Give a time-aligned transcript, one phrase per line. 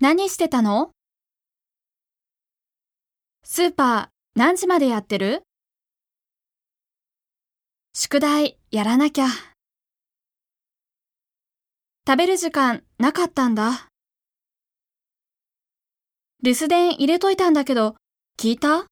[0.00, 0.90] 何してたの？
[3.44, 5.42] スーパー何時までやってる？
[7.94, 9.26] 宿題やらなきゃ。
[12.06, 13.86] 食べる時間なかったんだ。
[16.42, 17.96] 留守電入れといたんだけど、
[18.36, 18.86] 聞いた？